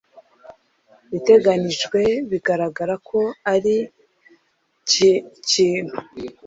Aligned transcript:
iteganijwe 1.17 1.99
bigaragara 2.29 2.95
ko 3.07 3.19
ari 3.53 3.75
cyikintu 4.89 5.97